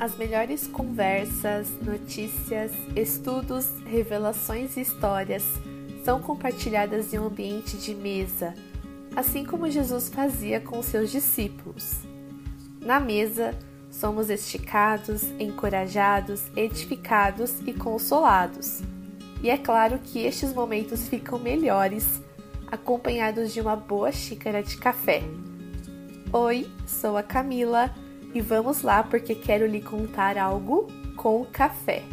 As 0.00 0.16
melhores 0.16 0.66
conversas, 0.66 1.68
notícias, 1.82 2.72
estudos, 2.96 3.68
revelações 3.84 4.78
e 4.78 4.80
histórias 4.80 5.44
são 6.02 6.22
compartilhadas 6.22 7.12
em 7.12 7.18
um 7.18 7.26
ambiente 7.26 7.76
de 7.76 7.94
mesa, 7.94 8.54
assim 9.14 9.44
como 9.44 9.68
Jesus 9.68 10.08
fazia 10.08 10.58
com 10.58 10.82
seus 10.82 11.10
discípulos. 11.10 11.96
Na 12.80 12.98
mesa, 12.98 13.54
somos 13.90 14.30
esticados, 14.30 15.22
encorajados, 15.38 16.44
edificados 16.56 17.60
e 17.66 17.74
consolados. 17.74 18.80
E 19.42 19.50
é 19.50 19.58
claro 19.58 19.98
que 19.98 20.24
estes 20.24 20.54
momentos 20.54 21.08
ficam 21.08 21.38
melhores 21.38 22.22
acompanhados 22.68 23.52
de 23.52 23.60
uma 23.60 23.76
boa 23.76 24.10
xícara 24.10 24.62
de 24.62 24.78
café. 24.78 25.22
Oi, 26.32 26.66
sou 26.86 27.18
a 27.18 27.22
Camila 27.22 27.94
e 28.34 28.40
vamos 28.40 28.82
lá 28.82 29.02
porque 29.02 29.34
quero 29.34 29.66
lhe 29.66 29.80
contar 29.80 30.38
algo 30.38 30.86
com 31.16 31.44
café. 31.44 32.04